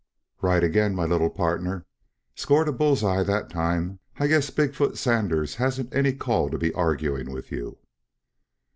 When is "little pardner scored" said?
1.05-2.67